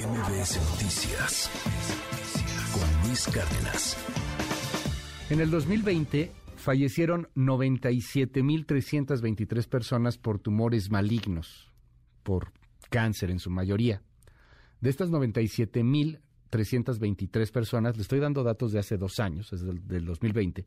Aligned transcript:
MBS 0.00 0.56
Noticias 0.70 1.50
con 2.72 2.88
Luis 3.06 3.26
Cárdenas. 3.26 3.98
En 5.28 5.40
el 5.40 5.50
2020 5.50 6.32
fallecieron 6.56 7.28
97.323 7.36 9.68
personas 9.68 10.16
por 10.16 10.38
tumores 10.38 10.90
malignos, 10.90 11.70
por 12.22 12.54
cáncer 12.88 13.30
en 13.30 13.40
su 13.40 13.50
mayoría. 13.50 14.00
De 14.80 14.88
estas 14.88 15.10
97.323 15.10 17.52
personas, 17.52 17.96
le 17.96 18.02
estoy 18.02 18.20
dando 18.20 18.42
datos 18.42 18.72
de 18.72 18.78
hace 18.78 18.96
dos 18.96 19.20
años, 19.20 19.52
es 19.52 19.60
del, 19.60 19.86
del 19.86 20.06
2020, 20.06 20.64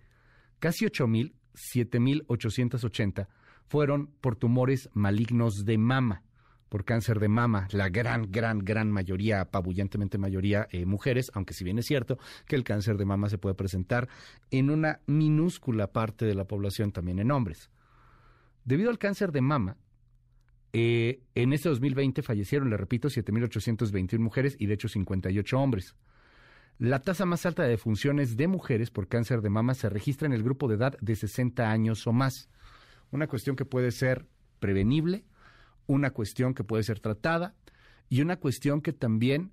casi 0.59 0.85
8.000, 0.85 1.33
7.880 1.55 3.27
fueron 3.65 4.11
por 4.21 4.35
tumores 4.35 4.91
malignos 4.93 5.65
de 5.65 5.79
mama 5.79 6.21
por 6.73 6.85
cáncer 6.85 7.19
de 7.19 7.27
mama, 7.27 7.67
la 7.71 7.89
gran, 7.89 8.31
gran, 8.31 8.57
gran 8.65 8.91
mayoría, 8.91 9.41
apabullantemente 9.41 10.17
mayoría 10.17 10.67
eh, 10.71 10.87
mujeres, 10.87 11.29
aunque 11.35 11.53
si 11.53 11.63
bien 11.63 11.77
es 11.77 11.85
cierto 11.85 12.17
que 12.47 12.55
el 12.55 12.63
cáncer 12.63 12.97
de 12.97 13.05
mama 13.05 13.29
se 13.29 13.37
puede 13.37 13.53
presentar 13.53 14.09
en 14.49 14.71
una 14.71 14.99
minúscula 15.05 15.91
parte 15.91 16.25
de 16.25 16.33
la 16.33 16.45
población 16.45 16.91
también 16.91 17.19
en 17.19 17.29
hombres. 17.29 17.69
Debido 18.65 18.89
al 18.89 18.97
cáncer 18.97 19.31
de 19.31 19.41
mama, 19.41 19.77
eh, 20.73 21.21
en 21.35 21.53
este 21.53 21.69
2020 21.69 22.23
fallecieron, 22.23 22.71
le 22.71 22.77
repito, 22.77 23.07
7.821 23.07 24.17
mujeres 24.17 24.55
y 24.57 24.65
de 24.65 24.73
hecho 24.73 24.87
58 24.87 25.59
hombres. 25.59 25.95
La 26.79 27.01
tasa 27.03 27.27
más 27.27 27.45
alta 27.45 27.61
de 27.61 27.69
defunciones 27.69 28.35
de 28.35 28.47
mujeres 28.47 28.89
por 28.89 29.07
cáncer 29.07 29.41
de 29.41 29.51
mama 29.51 29.75
se 29.75 29.89
registra 29.89 30.25
en 30.25 30.33
el 30.33 30.41
grupo 30.41 30.67
de 30.67 30.77
edad 30.77 30.97
de 31.01 31.15
60 31.15 31.69
años 31.69 32.07
o 32.07 32.13
más. 32.13 32.49
Una 33.11 33.27
cuestión 33.27 33.55
que 33.55 33.63
puede 33.63 33.91
ser 33.91 34.25
prevenible, 34.57 35.23
una 35.87 36.11
cuestión 36.11 36.53
que 36.53 36.63
puede 36.63 36.83
ser 36.83 36.99
tratada 36.99 37.55
y 38.09 38.21
una 38.21 38.37
cuestión 38.37 38.81
que 38.81 38.93
también 38.93 39.51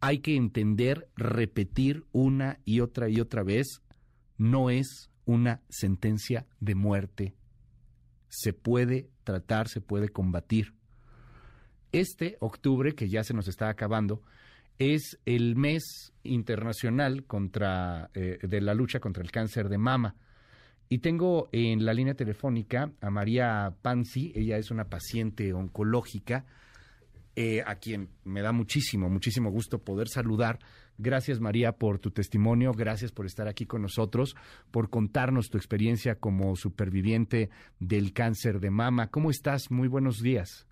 hay 0.00 0.18
que 0.18 0.36
entender, 0.36 1.08
repetir 1.16 2.04
una 2.10 2.58
y 2.64 2.80
otra 2.80 3.08
y 3.08 3.20
otra 3.20 3.44
vez, 3.44 3.82
no 4.36 4.70
es 4.70 5.10
una 5.24 5.60
sentencia 5.68 6.46
de 6.58 6.74
muerte. 6.74 7.34
Se 8.28 8.52
puede 8.52 9.08
tratar, 9.22 9.68
se 9.68 9.80
puede 9.80 10.08
combatir. 10.08 10.74
Este 11.92 12.36
octubre, 12.40 12.94
que 12.94 13.08
ya 13.08 13.22
se 13.22 13.34
nos 13.34 13.46
está 13.46 13.68
acabando, 13.68 14.22
es 14.78 15.20
el 15.24 15.54
mes 15.54 16.12
internacional 16.24 17.24
contra, 17.24 18.10
eh, 18.14 18.38
de 18.42 18.60
la 18.60 18.74
lucha 18.74 18.98
contra 18.98 19.22
el 19.22 19.30
cáncer 19.30 19.68
de 19.68 19.78
mama. 19.78 20.16
Y 20.92 20.98
tengo 20.98 21.48
en 21.52 21.86
la 21.86 21.94
línea 21.94 22.12
telefónica 22.12 22.92
a 23.00 23.08
María 23.08 23.72
Panzi, 23.80 24.30
ella 24.34 24.58
es 24.58 24.70
una 24.70 24.90
paciente 24.90 25.54
oncológica, 25.54 26.44
eh, 27.34 27.62
a 27.64 27.76
quien 27.76 28.10
me 28.26 28.42
da 28.42 28.52
muchísimo, 28.52 29.08
muchísimo 29.08 29.50
gusto 29.50 29.78
poder 29.78 30.08
saludar. 30.08 30.58
Gracias 30.98 31.40
María 31.40 31.72
por 31.72 31.98
tu 31.98 32.10
testimonio, 32.10 32.72
gracias 32.72 33.10
por 33.10 33.24
estar 33.24 33.48
aquí 33.48 33.64
con 33.64 33.80
nosotros, 33.80 34.36
por 34.70 34.90
contarnos 34.90 35.48
tu 35.48 35.56
experiencia 35.56 36.16
como 36.16 36.56
superviviente 36.56 37.48
del 37.80 38.12
cáncer 38.12 38.60
de 38.60 38.68
mama. 38.68 39.06
¿Cómo 39.06 39.30
estás? 39.30 39.70
Muy 39.70 39.88
buenos 39.88 40.20
días. 40.20 40.68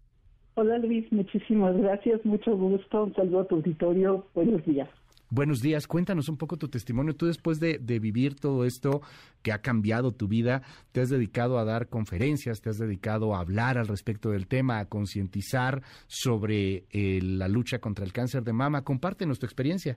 Hola 0.56 0.76
Luis, 0.76 1.10
muchísimas 1.10 1.74
gracias, 1.78 2.22
mucho 2.26 2.54
gusto, 2.54 3.04
un 3.04 3.14
saludo 3.14 3.40
a 3.40 3.48
tu 3.48 3.54
auditorio, 3.54 4.26
buenos 4.34 4.62
días. 4.66 4.90
Buenos 5.32 5.62
días, 5.62 5.86
cuéntanos 5.86 6.28
un 6.28 6.36
poco 6.36 6.56
tu 6.56 6.66
testimonio. 6.66 7.14
Tú 7.14 7.26
después 7.26 7.60
de, 7.60 7.78
vivir 8.00 8.34
todo 8.34 8.64
esto 8.64 9.00
que 9.44 9.52
ha 9.52 9.58
cambiado 9.58 10.10
tu 10.10 10.26
vida, 10.26 10.62
te 10.90 11.02
has 11.02 11.08
dedicado 11.08 11.56
a 11.58 11.64
dar 11.64 11.86
conferencias, 11.88 12.60
te 12.60 12.68
has 12.68 12.78
dedicado 12.78 13.32
a 13.32 13.38
hablar 13.38 13.78
al 13.78 13.86
respecto 13.86 14.30
del 14.30 14.48
tema, 14.48 14.80
a 14.80 14.88
concientizar 14.88 15.82
sobre 16.08 16.82
eh, 16.90 17.20
la 17.22 17.46
lucha 17.46 17.78
contra 17.78 18.04
el 18.04 18.12
cáncer 18.12 18.42
de 18.42 18.52
mama. 18.52 18.82
Compártenos 18.82 19.38
tu 19.38 19.46
experiencia. 19.46 19.96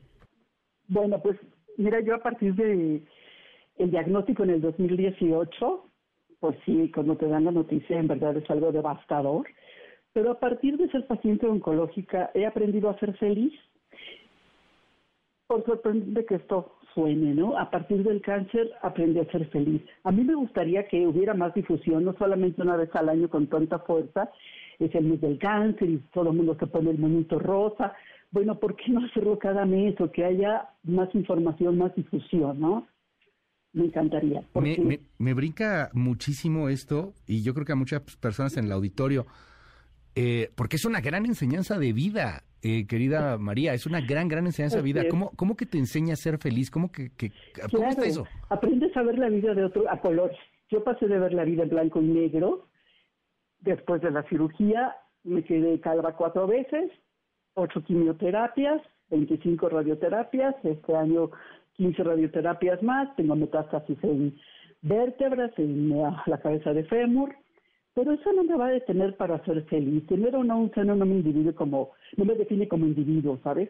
Bueno, 0.88 1.20
pues 1.20 1.40
mira, 1.78 2.00
yo 2.02 2.14
a 2.14 2.22
partir 2.22 2.54
de 2.54 3.04
el 3.78 3.90
diagnóstico 3.90 4.44
en 4.44 4.52
el 4.52 4.62
2018, 4.62 5.90
pues 6.42 6.56
sí, 6.64 6.92
cuando 6.94 7.18
te 7.18 7.26
dan 7.26 7.46
la 7.46 7.52
noticia 7.52 8.00
en 8.00 8.08
verdad 8.08 8.38
es 8.38 8.48
algo 8.52 8.72
devastador, 8.72 9.48
pero 10.14 10.30
a 10.30 10.40
partir 10.40 10.78
de 10.78 10.92
ser 10.92 11.08
paciente 11.08 11.48
oncológica 11.48 12.30
he 12.36 12.46
aprendido 12.46 12.92
a 12.92 13.00
ser 13.00 13.18
feliz 13.18 13.52
por 15.48 15.66
sorprendente 15.66 16.26
que 16.26 16.36
esto 16.36 16.76
suene, 16.94 17.34
¿no? 17.34 17.58
A 17.58 17.70
partir 17.70 18.04
del 18.04 18.22
cáncer 18.22 18.70
aprende 18.82 19.22
a 19.22 19.32
ser 19.32 19.50
feliz. 19.50 19.82
A 20.04 20.12
mí 20.12 20.24
me 20.24 20.36
gustaría 20.36 20.88
que 20.88 21.08
hubiera 21.08 21.34
más 21.34 21.54
difusión, 21.54 22.06
no 22.06 22.16
solamente 22.18 22.62
una 22.62 22.76
vez 22.78 22.90
al 22.94 23.10
año 23.10 23.30
con 23.30 23.48
tanta 23.48 23.80
fuerza, 23.80 24.30
es 24.80 24.94
el 24.96 25.06
mes 25.06 25.22
del 25.22 25.40
cáncer 25.40 25.90
y 25.90 25.98
todo 26.14 26.30
el 26.32 26.38
mundo 26.38 26.56
se 26.60 26.68
pone 26.68 26.92
el 26.92 27.00
monito 27.00 27.40
rosa. 27.40 27.94
Bueno, 28.32 28.60
¿por 28.60 28.76
qué 28.76 28.92
no 28.92 29.06
hacerlo 29.06 29.38
cada 29.38 29.66
mes 29.66 30.00
o 30.00 30.12
que 30.12 30.26
haya 30.26 30.70
más 30.84 31.14
información, 31.14 31.78
más 31.78 31.94
difusión, 31.96 32.60
¿no? 32.60 32.88
Me 33.74 33.86
encantaría. 33.86 34.44
Me, 34.54 34.78
me, 34.78 35.00
me, 35.18 35.34
brinca 35.34 35.90
muchísimo 35.94 36.70
esto 36.70 37.14
y 37.26 37.42
yo 37.42 37.56
creo 37.56 37.66
que 37.66 37.72
a 37.72 37.76
muchas 37.76 38.02
personas 38.18 38.56
en 38.58 38.66
el 38.66 38.72
auditorio, 38.72 39.26
eh, 40.16 40.52
porque 40.56 40.76
es 40.76 40.86
una 40.86 41.02
gran 41.02 41.26
enseñanza 41.26 41.80
de 41.80 41.92
vida 41.92 42.44
eh, 42.64 42.88
querida 42.88 43.38
María, 43.38 43.74
es 43.74 43.86
una 43.86 44.00
gran, 44.00 44.30
gran 44.30 44.46
enseñanza 44.46 44.78
de 44.78 44.84
vida. 44.84 45.04
¿Cómo, 45.10 45.32
¿Cómo 45.36 45.58
que 45.58 45.66
te 45.66 45.78
enseña 45.78 46.14
a 46.14 46.16
ser 46.16 46.38
feliz? 46.38 46.72
¿Cómo 46.72 46.92
que, 46.92 47.12
¿cómo 47.72 47.90
está 47.90 48.06
eso? 48.06 48.26
Aprendes 48.50 48.96
a 48.96 49.04
ver 49.04 49.20
la 49.20 49.28
vida 49.30 49.54
de 49.54 49.66
otro, 49.66 49.84
a 49.92 50.00
color. 50.00 50.32
Yo 50.70 50.84
pasé 50.84 51.08
de 51.08 51.20
ver 51.20 51.34
la 51.34 51.44
vida 51.44 51.64
en 51.64 51.70
blanco 51.70 52.02
y 52.02 52.06
negro. 52.06 52.70
Después 53.60 54.02
de 54.02 54.12
la 54.12 54.24
cirugía 54.30 54.96
me 55.24 55.44
quedé 55.44 55.80
calva 55.80 56.16
cuatro 56.16 56.48
veces, 56.48 56.92
ocho 57.54 57.84
quimioterapias, 57.84 58.82
25 59.10 59.70
radioterapias, 59.70 60.56
este 60.64 60.96
año 60.96 61.32
15 61.74 62.04
radioterapias 62.04 62.82
más, 62.82 63.16
tengo 63.16 63.36
metástasis 63.36 63.98
en 64.04 64.38
vértebras, 64.82 65.52
en 65.58 65.90
la 65.90 66.40
cabeza 66.42 66.74
de 66.74 66.84
fémur, 66.86 67.36
pero 67.94 68.12
eso 68.12 68.34
no 68.34 68.44
me 68.44 68.56
va 68.56 68.68
a 68.68 68.72
detener 68.72 69.16
para 69.18 69.44
ser 69.46 69.64
feliz. 69.66 70.06
Tener 70.08 70.36
o 70.36 70.44
no 70.44 70.58
un 70.58 70.72
seno 70.74 70.96
no 70.96 71.06
me 71.06 71.16
individuo 71.16 71.54
como, 71.54 71.92
no 72.18 72.26
me 72.26 72.36
define 72.36 72.68
como 72.68 72.86
individuo, 72.86 73.40
¿sabes? 73.44 73.70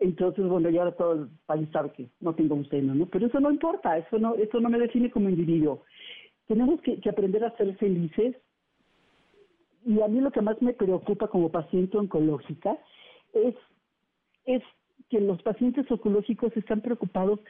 Entonces, 0.00 0.46
bueno, 0.46 0.70
ya 0.70 0.90
todo 0.92 1.12
el 1.12 1.28
país 1.46 1.68
sabe 1.72 1.92
que 1.92 2.08
no 2.20 2.34
tengo 2.34 2.54
un 2.54 2.68
seno, 2.68 2.94
¿no? 2.94 3.06
Pero 3.06 3.26
eso 3.26 3.40
no 3.40 3.50
importa, 3.50 3.98
eso 3.98 4.18
no, 4.18 4.34
eso 4.36 4.60
no 4.60 4.68
me 4.70 4.78
define 4.78 5.10
como 5.10 5.28
individuo. 5.28 5.82
Tenemos 6.46 6.80
que, 6.80 6.98
aprender 7.08 7.44
a 7.44 7.56
ser 7.56 7.76
felices. 7.76 8.36
Y 9.84 10.00
a 10.00 10.08
mí 10.08 10.20
lo 10.20 10.30
que 10.30 10.40
más 10.40 10.60
me 10.62 10.72
preocupa 10.72 11.28
como 11.28 11.50
paciente 11.50 11.98
oncológica 11.98 12.78
es, 13.32 13.54
es 14.44 14.62
que 15.10 15.20
los 15.20 15.42
pacientes 15.42 15.90
oncológicos 15.90 16.56
están 16.56 16.80
preocupados 16.80 17.40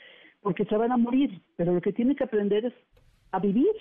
porque 0.40 0.64
se 0.64 0.76
van 0.76 0.92
a 0.92 0.96
morir, 0.96 1.40
pero 1.56 1.72
lo 1.74 1.80
que 1.80 1.92
tienen 1.92 2.16
que 2.16 2.24
aprender 2.24 2.66
es 2.66 2.74
a 3.32 3.40
vivir 3.40 3.72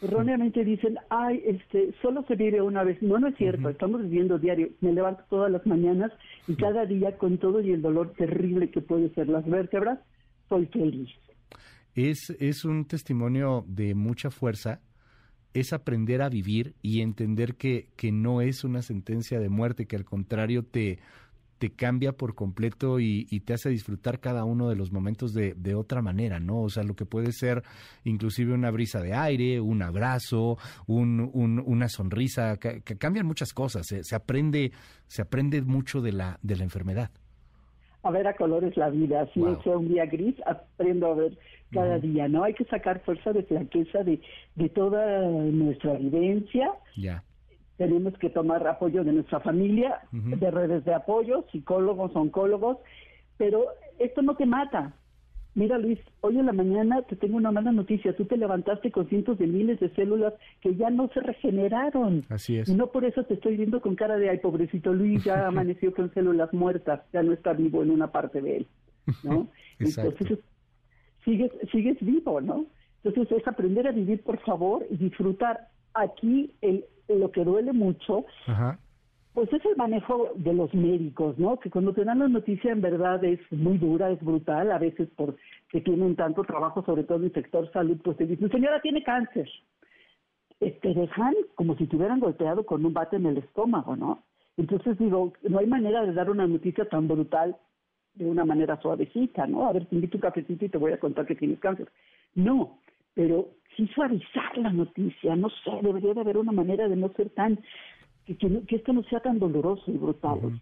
erróneamente 0.00 0.64
dicen, 0.64 0.96
ay, 1.08 1.42
este, 1.46 1.94
solo 2.02 2.24
se 2.28 2.36
vive 2.36 2.60
una 2.60 2.84
vez. 2.84 3.00
No, 3.02 3.18
no 3.18 3.28
es 3.28 3.36
cierto, 3.36 3.68
estamos 3.68 4.02
viviendo 4.02 4.38
diario. 4.38 4.68
Me 4.80 4.92
levanto 4.92 5.22
todas 5.28 5.50
las 5.50 5.66
mañanas 5.66 6.12
y 6.46 6.54
cada 6.54 6.84
día 6.86 7.16
con 7.16 7.38
todo 7.38 7.60
y 7.60 7.72
el 7.72 7.82
dolor 7.82 8.12
terrible 8.16 8.70
que 8.70 8.80
puede 8.80 9.10
ser 9.14 9.28
las 9.28 9.46
vértebras, 9.46 9.98
soy 10.48 10.66
feliz. 10.66 11.08
Es, 11.94 12.30
es 12.38 12.64
un 12.64 12.84
testimonio 12.86 13.64
de 13.66 13.94
mucha 13.94 14.30
fuerza, 14.30 14.80
es 15.54 15.72
aprender 15.72 16.20
a 16.20 16.28
vivir 16.28 16.74
y 16.82 17.00
entender 17.00 17.54
que, 17.54 17.88
que 17.96 18.12
no 18.12 18.42
es 18.42 18.64
una 18.64 18.82
sentencia 18.82 19.40
de 19.40 19.48
muerte, 19.48 19.86
que 19.86 19.96
al 19.96 20.04
contrario 20.04 20.62
te, 20.62 20.98
te 21.58 21.70
cambia 21.70 22.12
por 22.12 22.34
completo 22.34 23.00
y, 23.00 23.24
te 23.46 23.54
hace 23.54 23.70
disfrutar 23.70 24.20
cada 24.20 24.44
uno 24.44 24.68
de 24.68 24.76
los 24.76 24.92
momentos 24.92 25.32
de, 25.32 25.54
de, 25.54 25.74
otra 25.74 26.02
manera, 26.02 26.40
¿no? 26.40 26.62
O 26.62 26.68
sea, 26.68 26.82
lo 26.82 26.94
que 26.94 27.06
puede 27.06 27.32
ser 27.32 27.62
inclusive 28.04 28.52
una 28.52 28.70
brisa 28.70 29.00
de 29.00 29.14
aire, 29.14 29.60
un 29.60 29.82
abrazo, 29.82 30.58
un, 30.86 31.30
una 31.64 31.88
sonrisa, 31.88 32.58
que, 32.58 32.80
cambian 32.98 33.26
muchas 33.26 33.52
cosas, 33.52 33.86
se, 33.86 34.14
aprende, 34.14 34.72
se 35.06 35.22
aprende 35.22 35.62
mucho 35.62 36.00
de 36.00 36.12
la, 36.12 36.38
de 36.42 36.56
la 36.56 36.64
enfermedad. 36.64 37.10
A 38.02 38.10
ver 38.10 38.26
a 38.26 38.36
colores 38.36 38.76
la 38.76 38.90
vida, 38.90 39.28
si 39.32 39.40
es 39.40 39.66
un 39.66 39.88
día 39.88 40.06
gris, 40.06 40.36
aprendo 40.46 41.06
a 41.08 41.14
ver 41.14 41.38
cada 41.72 41.98
día, 41.98 42.28
¿no? 42.28 42.44
Hay 42.44 42.54
que 42.54 42.64
sacar 42.64 43.00
fuerza 43.00 43.32
de 43.32 43.42
flaqueza 43.42 44.04
de, 44.04 44.20
de 44.54 44.68
toda 44.68 45.22
nuestra 45.26 45.94
vivencia. 45.94 46.70
Ya 46.96 47.24
tenemos 47.76 48.16
que 48.18 48.30
tomar 48.30 48.66
apoyo 48.66 49.04
de 49.04 49.12
nuestra 49.12 49.40
familia, 49.40 50.00
de 50.12 50.50
redes 50.50 50.84
de 50.84 50.94
apoyo, 50.94 51.44
psicólogos, 51.52 52.14
oncólogos, 52.14 52.78
pero 53.36 53.66
esto 53.98 54.22
no 54.22 54.34
te 54.34 54.46
mata. 54.46 54.94
Mira 55.54 55.78
Luis, 55.78 55.98
hoy 56.20 56.38
en 56.38 56.46
la 56.46 56.52
mañana 56.52 57.00
te 57.02 57.16
tengo 57.16 57.38
una 57.38 57.50
mala 57.50 57.72
noticia, 57.72 58.14
tú 58.14 58.26
te 58.26 58.36
levantaste 58.36 58.90
con 58.90 59.08
cientos 59.08 59.38
de 59.38 59.46
miles 59.46 59.80
de 59.80 59.88
células 59.94 60.34
que 60.60 60.74
ya 60.74 60.90
no 60.90 61.08
se 61.14 61.20
regeneraron. 61.20 62.24
Así 62.28 62.58
es. 62.58 62.68
Y 62.68 62.74
no 62.74 62.88
por 62.88 63.06
eso 63.06 63.24
te 63.24 63.34
estoy 63.34 63.56
viendo 63.56 63.80
con 63.80 63.96
cara 63.96 64.18
de, 64.18 64.28
ay, 64.28 64.38
pobrecito 64.38 64.92
Luis, 64.92 65.24
ya 65.24 65.46
amaneció 65.48 65.94
con 65.94 66.12
células 66.12 66.52
muertas, 66.52 67.00
ya 67.12 67.22
no 67.22 67.32
está 67.32 67.54
vivo 67.54 67.82
en 67.82 67.90
una 67.90 68.12
parte 68.12 68.42
de 68.42 68.58
él, 68.58 68.66
¿no? 69.22 69.48
Entonces, 69.78 70.40
sigues, 71.24 71.50
sigues 71.72 71.96
vivo, 72.00 72.40
¿no? 72.42 72.66
Entonces 73.02 73.38
es 73.38 73.48
aprender 73.48 73.86
a 73.86 73.92
vivir, 73.92 74.22
por 74.22 74.38
favor, 74.40 74.86
y 74.90 74.96
disfrutar. 74.96 75.68
Aquí 75.96 76.54
el, 76.60 76.84
lo 77.08 77.30
que 77.30 77.44
duele 77.44 77.72
mucho 77.72 78.26
Pues 79.32 79.52
es 79.52 79.64
el 79.66 79.76
manejo 79.76 80.30
de 80.34 80.54
los 80.54 80.72
médicos, 80.72 81.38
¿no? 81.38 81.58
Que 81.58 81.70
cuando 81.70 81.92
te 81.92 82.04
dan 82.04 82.20
la 82.20 82.28
noticia 82.28 82.72
en 82.72 82.80
verdad 82.80 83.22
es 83.22 83.40
muy 83.50 83.76
dura, 83.76 84.10
es 84.10 84.20
brutal, 84.20 84.72
a 84.72 84.78
veces 84.78 85.08
porque 85.14 85.80
tienen 85.84 86.16
tanto 86.16 86.42
trabajo, 86.42 86.82
sobre 86.84 87.04
todo 87.04 87.18
en 87.18 87.24
el 87.24 87.32
sector 87.34 87.70
salud, 87.70 87.98
pues 88.02 88.16
te 88.16 88.26
dicen, 88.26 88.50
señora, 88.50 88.80
tiene 88.80 89.02
cáncer. 89.02 89.48
Eh, 90.60 90.78
te 90.80 90.94
dejan 90.94 91.34
como 91.54 91.76
si 91.76 91.86
te 91.86 91.96
hubieran 91.96 92.20
golpeado 92.20 92.64
con 92.64 92.86
un 92.86 92.94
bate 92.94 93.16
en 93.16 93.26
el 93.26 93.36
estómago, 93.36 93.94
¿no? 93.94 94.22
Entonces 94.56 94.96
digo, 94.98 95.32
no 95.42 95.58
hay 95.58 95.66
manera 95.66 96.06
de 96.06 96.14
dar 96.14 96.30
una 96.30 96.46
noticia 96.46 96.88
tan 96.88 97.06
brutal 97.06 97.56
de 98.14 98.24
una 98.24 98.46
manera 98.46 98.80
suavecita, 98.80 99.46
¿no? 99.46 99.68
A 99.68 99.72
ver, 99.72 99.84
te 99.84 99.94
invito 99.94 100.16
un 100.16 100.22
cafecito 100.22 100.64
y 100.64 100.70
te 100.70 100.78
voy 100.78 100.92
a 100.92 100.98
contar 100.98 101.26
que 101.26 101.34
tienes 101.34 101.60
cáncer. 101.60 101.90
No, 102.34 102.78
pero 103.16 103.48
sí 103.74 103.88
suavizar 103.94 104.56
la 104.58 104.70
noticia, 104.70 105.34
no 105.34 105.48
sé, 105.48 105.70
debería 105.82 106.12
de 106.12 106.20
haber 106.20 106.36
una 106.36 106.52
manera 106.52 106.86
de 106.86 106.96
no 106.96 107.10
ser 107.14 107.30
tan 107.30 107.58
que, 108.26 108.36
esto 108.68 108.92
no 108.92 109.02
sea 109.04 109.20
tan 109.20 109.38
doloroso 109.38 109.84
y 109.90 109.96
brutal. 109.96 110.60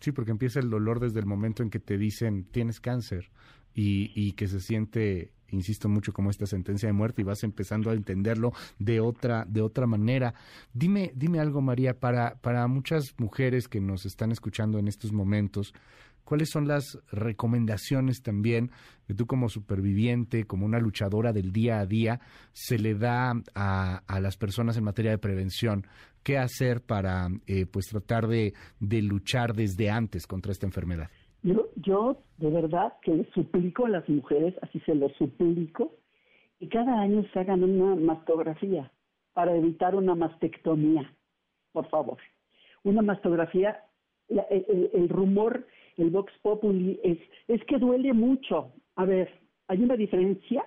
Sí, 0.00 0.12
porque 0.12 0.32
empieza 0.32 0.60
el 0.60 0.68
dolor 0.68 1.00
desde 1.00 1.20
el 1.20 1.26
momento 1.26 1.62
en 1.62 1.70
que 1.70 1.78
te 1.78 1.96
dicen 1.96 2.44
tienes 2.50 2.80
cáncer 2.80 3.30
y, 3.74 4.12
y 4.14 4.32
que 4.32 4.48
se 4.48 4.60
siente, 4.60 5.32
insisto 5.48 5.88
mucho, 5.88 6.12
como 6.12 6.28
esta 6.28 6.46
sentencia 6.46 6.88
de 6.88 6.92
muerte 6.92 7.22
y 7.22 7.24
vas 7.24 7.42
empezando 7.42 7.90
a 7.90 7.94
entenderlo 7.94 8.52
de 8.78 9.00
otra, 9.00 9.46
de 9.48 9.62
otra 9.62 9.86
manera. 9.86 10.34
Dime, 10.74 11.12
dime 11.14 11.40
algo, 11.40 11.62
María, 11.62 11.98
para, 11.98 12.34
para 12.42 12.66
muchas 12.66 13.14
mujeres 13.18 13.66
que 13.66 13.80
nos 13.80 14.04
están 14.04 14.30
escuchando 14.30 14.78
en 14.78 14.88
estos 14.88 15.12
momentos, 15.12 15.72
¿Cuáles 16.24 16.50
son 16.50 16.66
las 16.66 16.98
recomendaciones 17.12 18.22
también 18.22 18.70
que 19.06 19.14
tú 19.14 19.26
como 19.26 19.48
superviviente, 19.48 20.44
como 20.44 20.64
una 20.64 20.78
luchadora 20.78 21.32
del 21.32 21.52
día 21.52 21.80
a 21.80 21.86
día, 21.86 22.20
se 22.52 22.78
le 22.78 22.94
da 22.94 23.34
a, 23.54 24.20
las 24.20 24.36
personas 24.36 24.76
en 24.78 24.84
materia 24.84 25.10
de 25.10 25.18
prevención? 25.18 25.86
¿Qué 26.22 26.38
hacer 26.38 26.80
para 26.80 27.28
eh, 27.46 27.66
pues 27.66 27.86
tratar 27.88 28.26
de, 28.26 28.54
luchar 28.80 29.52
desde 29.52 29.90
antes 29.90 30.26
contra 30.26 30.52
esta 30.52 30.66
enfermedad? 30.66 31.10
Yo, 31.42 31.68
yo 31.76 32.22
de 32.38 32.50
verdad 32.50 32.94
que 33.02 33.28
suplico 33.34 33.84
a 33.84 33.90
las 33.90 34.08
mujeres, 34.08 34.54
así 34.62 34.80
se 34.80 34.94
lo 34.94 35.10
suplico, 35.10 35.94
que 36.58 36.68
cada 36.70 37.02
año 37.02 37.22
se 37.34 37.40
hagan 37.40 37.62
una 37.62 37.96
mastografía 37.96 38.90
para 39.34 39.54
evitar 39.54 39.94
una 39.94 40.14
mastectomía, 40.14 41.12
por 41.72 41.86
favor. 41.90 42.16
Una 42.82 43.02
mastografía, 43.02 43.84
el, 44.28 44.90
el 44.94 45.08
rumor 45.10 45.66
el 46.02 46.10
Vox 46.10 46.32
Populi 46.42 47.00
es, 47.02 47.18
es 47.48 47.64
que 47.64 47.78
duele 47.78 48.12
mucho. 48.12 48.72
A 48.96 49.04
ver, 49.04 49.28
hay 49.68 49.82
una 49.82 49.96
diferencia 49.96 50.64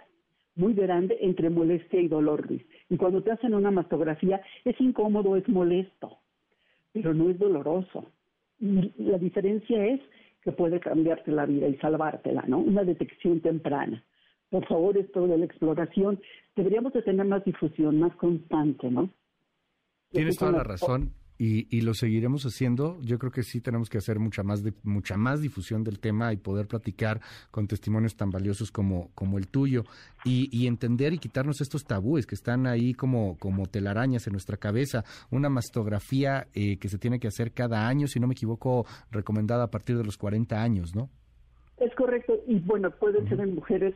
muy 0.55 0.73
grande 0.73 1.17
entre 1.21 1.49
molestia 1.49 2.01
y 2.01 2.07
dolor, 2.07 2.47
Luis. 2.47 2.63
Y 2.89 2.97
cuando 2.97 3.21
te 3.21 3.31
hacen 3.31 3.53
una 3.53 3.71
mastografía 3.71 4.41
es 4.65 4.79
incómodo, 4.81 5.35
es 5.35 5.47
molesto, 5.47 6.17
pero 6.91 7.13
no 7.13 7.29
es 7.29 7.37
doloroso. 7.37 8.05
Y 8.59 8.91
la 8.97 9.17
diferencia 9.17 9.85
es 9.85 10.01
que 10.41 10.51
puede 10.51 10.79
cambiarte 10.79 11.31
la 11.31 11.45
vida 11.45 11.67
y 11.67 11.75
salvártela, 11.77 12.43
¿no? 12.47 12.59
Una 12.59 12.83
detección 12.83 13.41
temprana. 13.41 14.03
Por 14.49 14.65
favor, 14.65 14.97
esto 14.97 15.27
de 15.27 15.37
la 15.37 15.45
exploración, 15.45 16.19
deberíamos 16.55 16.93
de 16.93 17.01
tener 17.01 17.25
más 17.25 17.43
difusión, 17.43 17.99
más 17.99 18.15
constante, 18.15 18.89
¿no? 18.89 19.09
Tienes 20.09 20.37
toda 20.37 20.53
la 20.53 20.63
razón 20.63 21.11
y, 21.37 21.67
y, 21.75 21.81
lo 21.81 21.93
seguiremos 21.93 22.43
haciendo. 22.43 22.99
Yo 23.01 23.19
creo 23.19 23.31
que 23.31 23.43
sí 23.43 23.61
tenemos 23.61 23.89
que 23.89 23.97
hacer 23.97 24.19
mucha 24.19 24.43
más, 24.43 24.63
mucha 24.83 25.17
más 25.17 25.41
difusión 25.41 25.83
del 25.83 25.99
tema 25.99 26.33
y 26.33 26.37
poder 26.37 26.67
platicar 26.67 27.21
con 27.51 27.67
testimonios 27.67 28.15
tan 28.15 28.29
valiosos 28.29 28.71
como, 28.71 29.11
como 29.13 29.37
el 29.37 29.47
tuyo 29.47 29.83
y, 30.25 30.49
y, 30.51 30.67
entender 30.67 31.13
y 31.13 31.19
quitarnos 31.19 31.61
estos 31.61 31.83
tabúes 31.85 32.25
que 32.25 32.35
están 32.35 32.65
ahí 32.67 32.93
como, 32.93 33.37
como 33.37 33.67
telarañas 33.67 34.27
en 34.27 34.33
nuestra 34.33 34.57
cabeza. 34.57 35.03
Una 35.29 35.49
mastografía 35.49 36.47
eh, 36.53 36.77
que 36.77 36.89
se 36.89 36.97
tiene 36.97 37.19
que 37.19 37.27
hacer 37.27 37.51
cada 37.51 37.87
año, 37.87 38.07
si 38.07 38.19
no 38.19 38.27
me 38.27 38.33
equivoco, 38.33 38.85
recomendada 39.11 39.65
a 39.65 39.71
partir 39.71 39.97
de 39.97 40.03
los 40.03 40.17
40 40.17 40.61
años, 40.61 40.95
¿no? 40.95 41.09
Es 41.77 41.93
correcto. 41.95 42.33
Y 42.47 42.59
bueno, 42.59 42.89
pueden 42.91 43.27
ser 43.29 43.39
en 43.39 43.53
mujeres 43.53 43.93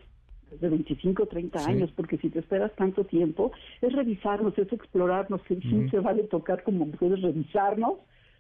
de 0.60 0.70
25 0.70 1.24
o 1.24 1.26
30 1.26 1.66
años, 1.66 1.92
porque 1.96 2.18
si 2.18 2.30
te 2.30 2.40
esperas 2.40 2.76
tanto 2.76 3.04
tiempo, 3.06 3.52
es 3.82 3.94
revisarnos, 3.94 4.58
es 4.58 4.72
explorarnos, 4.72 5.42
sí, 5.48 5.60
se 5.90 6.00
vale 6.00 6.24
tocar 6.24 6.64
como 6.64 6.88
puedes 6.88 7.22
revisarnos, 7.22 7.94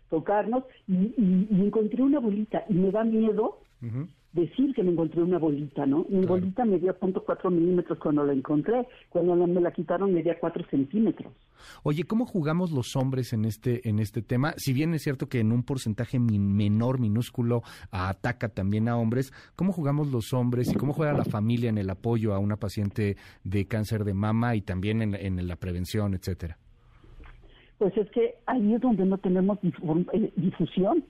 tocarnos, 0.10 0.64
y, 0.88 1.14
encontré 1.52 2.04
una 2.04 2.20
bolita, 2.20 2.66
y 2.70 2.74
me 2.74 2.92
da 2.92 3.04
miedo 3.04 3.60
decir 4.34 4.74
que 4.74 4.84
me 4.84 4.92
encontré 4.92 5.22
una 5.22 5.38
bolita, 5.38 5.86
¿no? 5.86 6.06
Mi 6.10 6.26
bolita 6.26 6.64
medía 6.66 6.98
.4 6.98 7.52
milímetros 7.52 8.00
cuando 8.00 8.24
la 8.24 8.34
encontré, 8.34 8.88
cuando 9.10 9.36
me 9.36 9.62
la 9.62 9.72
quitaron 9.72 10.14
medía 10.14 10.40
4 10.40 10.66
centímetros. 10.70 11.34
Oye, 11.84 12.06
¿cómo 12.06 12.26
jugamos 12.26 12.72
los 12.72 12.96
hombres 12.96 13.34
en 13.34 13.46
este 13.46 13.88
en 13.88 14.00
este 14.00 14.22
tema? 14.22 14.54
Si 14.58 14.74
bien 14.74 14.94
es 14.94 15.04
cierto 15.04 15.28
que 15.28 15.40
en 15.40 15.52
un 15.52 15.64
porcentaje 15.64 16.20
menor, 16.20 17.00
minúsculo, 17.00 17.62
ataca 17.92 18.50
también 18.50 18.88
a 18.88 18.98
hombres, 18.98 19.32
¿cómo 19.56 19.74
jugamos 19.74 20.12
los 20.12 20.34
hombres 20.34 20.72
y 20.72 20.76
cómo 20.76 20.94
juega 20.94 21.14
la 21.14 21.26
familia 21.26 21.70
en 21.70 21.78
el 21.78 21.90
apoyo 21.90 22.34
a 22.34 22.40
una 22.40 22.58
paciente 22.58 23.18
de 23.44 23.66
cáncer 23.68 24.06
de 24.06 24.14
mama 24.14 24.56
y 24.56 24.62
también 24.62 25.02
en, 25.02 25.16
en 25.16 25.48
la 25.48 25.56
prevención, 25.56 26.14
etcétera? 26.14 26.58
Pues 27.82 27.98
es 27.98 28.12
que 28.12 28.36
ahí 28.46 28.76
es 28.76 28.82
donde 28.82 29.04
no 29.06 29.18
tenemos 29.18 29.58
eh, 29.64 30.32
difusión, 30.36 31.04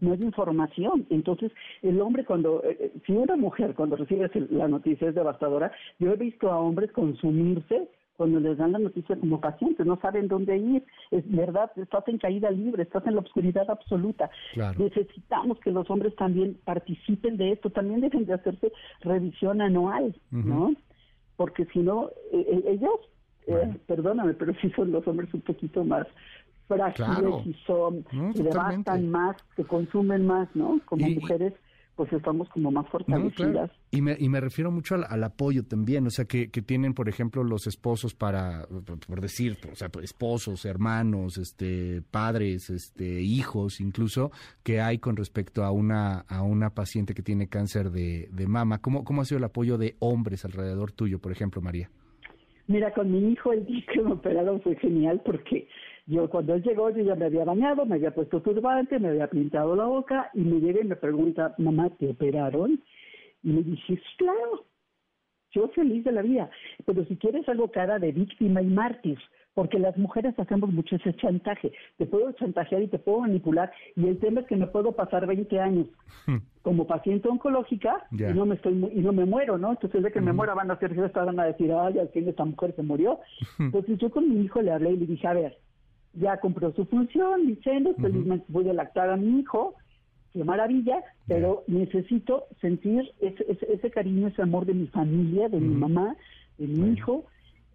no 0.00 0.12
hay 0.12 0.20
información. 0.20 1.06
Entonces, 1.08 1.52
el 1.82 2.00
hombre 2.00 2.24
cuando, 2.24 2.64
eh, 2.64 2.76
eh, 2.80 2.92
si 3.06 3.12
una 3.12 3.36
mujer 3.36 3.76
cuando 3.76 3.94
recibe 3.94 4.28
la 4.50 4.66
noticia 4.66 5.08
es 5.08 5.14
devastadora, 5.14 5.70
yo 6.00 6.10
he 6.10 6.16
visto 6.16 6.50
a 6.50 6.58
hombres 6.58 6.90
consumirse 6.90 7.88
cuando 8.16 8.40
les 8.40 8.58
dan 8.58 8.72
la 8.72 8.80
noticia 8.80 9.14
como 9.14 9.40
pacientes, 9.40 9.86
no 9.86 10.00
saben 10.00 10.26
dónde 10.26 10.58
ir, 10.58 10.82
es 11.12 11.30
verdad, 11.30 11.70
estás 11.76 12.08
en 12.08 12.18
caída 12.18 12.50
libre, 12.50 12.82
estás 12.82 13.06
en 13.06 13.14
la 13.14 13.20
oscuridad 13.20 13.70
absoluta. 13.70 14.28
Necesitamos 14.78 15.60
que 15.60 15.70
los 15.70 15.88
hombres 15.90 16.16
también 16.16 16.58
participen 16.64 17.36
de 17.36 17.52
esto, 17.52 17.70
también 17.70 18.00
deben 18.00 18.26
de 18.26 18.34
hacerse 18.34 18.72
revisión 19.02 19.60
anual, 19.60 20.12
¿no? 20.32 20.74
Porque 21.36 21.66
si 21.66 21.78
no, 21.78 22.10
ellos 22.32 22.98
eh, 23.46 23.76
perdóname, 23.86 24.34
pero 24.34 24.52
sí 24.60 24.70
son 24.74 24.92
los 24.92 25.06
hombres 25.06 25.32
un 25.32 25.40
poquito 25.40 25.84
más 25.84 26.06
frágiles 26.68 27.46
y 27.46 27.54
son, 27.66 28.04
se 28.34 28.42
levantan 28.42 29.08
más, 29.08 29.36
se 29.54 29.64
consumen 29.64 30.26
más, 30.26 30.48
¿no? 30.54 30.80
Como 30.86 31.08
mujeres 31.08 31.52
pues 31.96 32.12
estamos 32.12 32.46
como 32.50 32.70
más 32.70 32.86
fortalecidas. 32.90 33.70
y, 33.90 34.02
me, 34.02 34.16
y 34.18 34.28
me 34.28 34.38
refiero 34.38 34.70
mucho 34.70 34.96
al, 34.96 35.24
apoyo 35.24 35.64
también, 35.64 36.06
o 36.06 36.10
sea, 36.10 36.26
que, 36.26 36.50
que, 36.50 36.60
tienen, 36.60 36.92
por 36.92 37.08
ejemplo, 37.08 37.42
los 37.42 37.66
esposos 37.66 38.14
para, 38.14 38.66
por 39.06 39.22
decir, 39.22 39.56
o 39.72 39.74
sea, 39.74 39.88
esposos, 40.02 40.66
hermanos, 40.66 41.38
este, 41.38 42.02
padres, 42.02 42.68
este, 42.68 43.22
hijos, 43.22 43.80
incluso, 43.80 44.30
que 44.62 44.82
hay 44.82 44.98
con 44.98 45.16
respecto 45.16 45.64
a 45.64 45.70
una, 45.70 46.20
a 46.28 46.42
una 46.42 46.68
paciente 46.68 47.14
que 47.14 47.22
tiene 47.22 47.48
cáncer 47.48 47.90
de, 47.90 48.28
de 48.30 48.46
mama. 48.46 48.78
¿Cómo, 48.82 49.02
¿Cómo 49.02 49.22
ha 49.22 49.24
sido 49.24 49.38
el 49.38 49.44
apoyo 49.44 49.78
de 49.78 49.96
hombres 49.98 50.44
alrededor 50.44 50.92
tuyo, 50.92 51.18
por 51.18 51.32
ejemplo, 51.32 51.62
María? 51.62 51.88
Mira, 52.68 52.92
con 52.92 53.10
mi 53.10 53.32
hijo 53.32 53.52
el 53.52 53.64
día 53.64 53.84
que 53.92 54.02
me 54.02 54.12
operaron 54.12 54.60
fue 54.60 54.74
genial 54.76 55.20
porque 55.24 55.68
yo 56.06 56.28
cuando 56.28 56.54
él 56.54 56.62
llegó 56.62 56.90
yo 56.90 57.02
ya 57.02 57.14
me 57.14 57.26
había 57.26 57.44
bañado, 57.44 57.86
me 57.86 57.96
había 57.96 58.12
puesto 58.12 58.40
turbante, 58.40 58.98
me 58.98 59.08
había 59.08 59.28
pintado 59.28 59.76
la 59.76 59.84
boca 59.84 60.30
y 60.34 60.40
me 60.40 60.60
llega 60.60 60.80
y 60.80 60.84
me 60.84 60.96
pregunta, 60.96 61.54
mamá, 61.58 61.90
¿te 61.90 62.10
operaron? 62.10 62.82
Y 63.42 63.52
le 63.52 63.62
dije, 63.62 64.00
claro, 64.16 64.64
yo 65.52 65.68
feliz 65.68 66.04
de 66.04 66.12
la 66.12 66.22
vida, 66.22 66.50
pero 66.84 67.04
si 67.04 67.16
quieres 67.16 67.48
algo 67.48 67.70
cara 67.70 67.98
de 67.98 68.12
víctima 68.12 68.62
y 68.62 68.66
mártir, 68.66 69.18
porque 69.56 69.78
las 69.78 69.96
mujeres 69.96 70.38
hacemos 70.38 70.70
mucho 70.70 70.96
ese 70.96 71.14
chantaje. 71.14 71.72
Te 71.96 72.04
puedo 72.04 72.30
chantajear 72.32 72.82
y 72.82 72.88
te 72.88 72.98
puedo 72.98 73.20
manipular 73.20 73.72
y 73.96 74.06
el 74.06 74.18
tema 74.18 74.42
es 74.42 74.46
que 74.48 74.56
me 74.56 74.66
puedo 74.66 74.92
pasar 74.92 75.26
20 75.26 75.58
años 75.58 75.86
hmm. 76.26 76.36
como 76.60 76.86
paciente 76.86 77.26
oncológica 77.26 78.06
y 78.12 78.22
no 78.34 78.44
me 78.44 78.56
estoy 78.56 78.74
y 78.92 79.00
no 79.00 79.14
me 79.14 79.24
muero, 79.24 79.56
¿no? 79.56 79.70
Entonces 79.70 80.02
de 80.02 80.12
que 80.12 80.20
me 80.20 80.34
muera 80.34 80.52
van 80.52 80.70
a 80.70 80.74
hacer 80.74 80.94
van 80.94 81.40
a 81.40 81.44
decir, 81.44 81.72
"Ay, 81.72 81.98
al 81.98 82.10
fin 82.10 82.28
esta 82.28 82.44
mujer 82.44 82.74
se 82.76 82.82
murió." 82.82 83.18
Entonces 83.58 83.98
yo 83.98 84.10
con 84.10 84.28
mi 84.28 84.42
hijo 84.42 84.60
le 84.60 84.72
hablé 84.72 84.90
y 84.90 84.98
le 84.98 85.06
dije, 85.06 85.26
"A 85.26 85.32
ver, 85.32 85.56
ya 86.12 86.38
cumplió 86.38 86.70
su 86.72 86.84
función, 86.84 87.46
diciendo, 87.46 87.94
felizmente 87.98 88.44
voy 88.48 88.68
a 88.68 88.74
lactar 88.74 89.08
a 89.08 89.16
mi 89.16 89.40
hijo." 89.40 89.74
qué 90.34 90.44
maravilla, 90.44 91.02
pero 91.26 91.64
necesito 91.66 92.44
sentir 92.60 93.10
ese, 93.20 93.42
ese, 93.72 93.90
cariño, 93.90 94.28
ese 94.28 94.42
amor 94.42 94.66
de 94.66 94.74
mi 94.74 94.86
familia, 94.88 95.48
de 95.48 95.58
mi 95.58 95.74
mamá, 95.74 96.14
de 96.58 96.66
mi 96.66 96.92
hijo, 96.92 97.24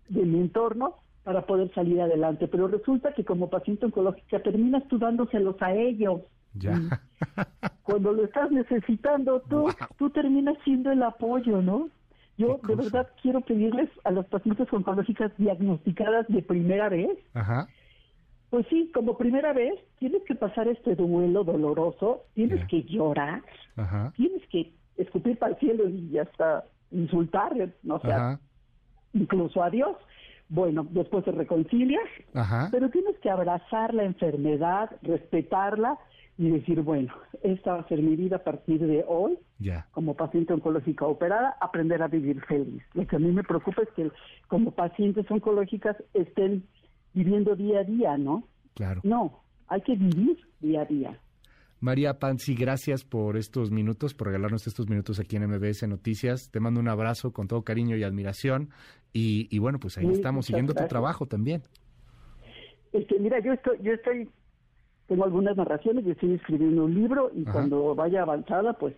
de 0.10 0.24
mi 0.24 0.42
entorno, 0.42 0.98
para 1.24 1.46
poder 1.46 1.72
salir 1.74 2.01
adelante. 2.01 2.48
Pero 2.48 2.68
resulta 2.68 3.13
que 3.13 3.24
como 3.24 3.50
paciente 3.50 3.86
oncológica 3.86 4.42
terminas 4.42 4.88
tú 4.88 4.98
dándoselos 4.98 5.62
a 5.62 5.74
ellos. 5.74 6.22
Ya. 6.54 6.78
Cuando 7.84 8.12
lo 8.12 8.25
estás 8.25 8.51
necesitando 8.51 9.42
tú, 9.50 9.70
tú 9.98 10.10
terminas 10.10 10.58
siendo 10.63 10.92
el 10.92 11.04
apoyo, 11.04 11.62
¿no? 11.62 11.90
Yo 12.38 12.60
de 12.63 12.75
verdad 12.75 13.08
quiero 13.22 13.42
pedirles 13.42 13.90
a 14.04 14.12
las 14.12 14.25
pacientes 14.25 14.72
oncológicas 14.72 15.32
diagnosticadas 15.38 16.28
de 16.28 16.42
primera 16.42 16.90
vez, 16.90 17.12
Ajá. 17.34 17.68
pues 18.50 18.66
sí, 18.70 18.90
como 18.94 19.18
primera 19.18 19.54
vez, 19.54 19.74
tienes 20.00 20.24
que 20.24 20.34
pasar 20.34 20.68
este 20.68 20.96
duelo 20.96 21.44
doloroso, 21.44 22.24
tienes 22.34 22.66
que 22.68 22.84
llorar, 22.84 23.44
Ajá. 23.75 24.12
tienes 24.16 24.42
que 24.48 24.72
escupir 24.98 25.38
para 25.38 25.54
el 25.54 25.60
cielo 25.60 25.88
y 25.88 26.18
hasta 26.18 26.63
insultar, 26.90 27.54
no 27.84 28.00
sé, 28.00 28.10
incluso 29.13 29.62
a 29.62 29.70
Dios 29.70 29.96
Bueno, 30.51 30.86
después 30.89 31.24
te 31.24 31.31
reconcilias, 31.31 32.03
Ajá. 32.34 32.67
pero 32.74 32.89
tienes 32.89 33.17
que 33.20 33.29
abrazar 33.29 33.93
la 33.93 34.03
enfermedad, 34.03 34.89
respetarla 35.01 35.98
y 36.38 36.50
decir, 36.50 36.81
bueno, 36.81 37.13
esta 37.41 37.72
va 37.75 37.79
a 37.79 37.88
ser 37.88 38.01
mi 38.01 38.17
vida 38.17 38.36
a 38.36 38.43
partir 38.43 38.86
de 38.86 39.05
hoy, 39.08 39.39
como 39.91 40.13
paciente 40.15 40.51
oncológica 40.51 41.05
operada, 41.05 41.55
aprender 41.62 42.03
a 42.03 42.10
vivir 42.10 42.41
feliz. 42.41 42.84
Lo 42.96 43.08
que 43.08 43.15
a 43.15 43.20
mí 43.20 43.31
me 43.31 43.46
preocupa 43.46 43.81
es 43.84 43.89
que 43.96 44.12
como 44.50 44.72
pacientes 44.72 45.25
oncológicas 45.31 45.96
estén 46.13 46.67
viviendo 47.13 47.55
día 47.55 47.79
a 47.79 47.84
día, 47.86 48.17
¿no? 48.17 48.43
Claro. 48.74 49.00
No, 49.05 49.43
hay 49.70 49.79
que 49.81 49.96
vivir 49.96 50.38
día 50.60 50.81
a 50.81 50.86
día. 50.86 51.17
María 51.82 52.20
Panzi, 52.20 52.54
gracias 52.56 53.04
por 53.04 53.38
estos 53.38 53.72
minutos, 53.72 54.14
por 54.14 54.28
regalarnos 54.28 54.68
estos 54.68 54.88
minutos 54.88 55.20
aquí 55.20 55.36
en 55.36 55.48
MBS 55.50 55.88
Noticias. 55.88 56.50
Te 56.52 56.60
mando 56.60 56.80
un 56.80 56.88
abrazo 56.88 57.34
con 57.34 57.48
todo 57.48 57.64
cariño 57.64 57.98
y 57.98 58.04
admiración. 58.04 58.70
Y, 59.14 59.48
y 59.50 59.60
bueno, 59.60 59.80
pues 59.80 59.98
ahí 59.98 60.06
Sí, 60.06 60.12
estamos 60.14 60.46
siguiendo 60.46 60.74
tu 60.74 60.86
trabajo 60.88 61.26
también. 61.26 61.64
Este, 62.94 63.20
mira, 63.20 63.40
yo 63.40 63.54
estoy, 63.54 63.78
yo 63.82 63.94
estoy, 63.94 64.30
tengo 65.08 65.24
algunas 65.26 65.58
narraciones, 65.58 66.06
yo 66.06 66.12
estoy 66.12 66.34
escribiendo 66.36 66.86
un 66.86 66.94
libro 66.94 67.32
y 67.36 67.42
Ajá. 67.44 67.52
cuando 67.54 67.96
vaya 67.96 68.22
avanzada, 68.22 68.74
pues 68.74 68.96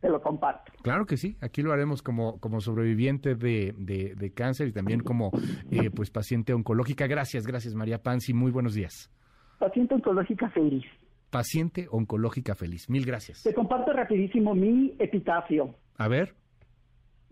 te 0.00 0.08
lo 0.08 0.22
comparto. 0.22 0.70
Claro 0.82 1.06
que 1.06 1.16
sí, 1.16 1.36
aquí 1.40 1.62
lo 1.62 1.72
haremos 1.72 2.00
como, 2.02 2.38
como 2.38 2.60
sobreviviente 2.60 3.34
de, 3.34 3.74
de- 3.76 4.14
de 4.14 4.32
cáncer 4.32 4.68
y 4.68 4.72
también 4.72 5.00
como 5.00 5.30
eh, 5.70 5.90
pues 5.90 6.10
paciente 6.10 6.52
oncológica. 6.52 7.06
Gracias, 7.06 7.46
gracias 7.46 7.74
María 7.74 8.02
Panzi, 8.02 8.34
muy 8.34 8.52
buenos 8.52 8.74
días. 8.74 9.10
Paciente 9.58 9.94
oncológica 9.94 10.48
feliz. 10.50 10.84
Paciente 11.34 11.88
oncológica 11.90 12.54
feliz, 12.54 12.88
mil 12.88 13.04
gracias. 13.04 13.42
Te 13.42 13.52
comparto 13.52 13.92
rapidísimo 13.92 14.54
mi 14.54 14.94
epitafio, 15.00 15.74
A 15.96 16.06
ver, 16.06 16.32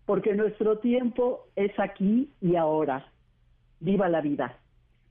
porque 0.04 0.34
nuestro 0.34 0.78
tiempo 0.78 1.46
es 1.54 1.70
aquí 1.78 2.32
y 2.40 2.56
ahora. 2.56 3.12
Viva 3.78 4.08
la 4.08 4.20
vida. 4.20 4.58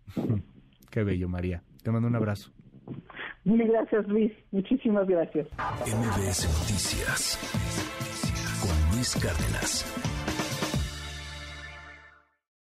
qué 0.92 1.04
bello 1.04 1.30
María. 1.30 1.64
Te 1.82 1.90
mando 1.90 2.10
un 2.10 2.18
abrazo. 2.18 2.52
Mil 3.46 3.66
gracias, 3.66 4.06
Luis. 4.10 4.34
Muchísimas 4.52 5.08
gracias. 5.08 5.48
MBS 5.88 6.50
Noticias 6.60 7.40
con 8.62 8.96
Luis 8.98 9.16
Cárdenas. 9.16 10.21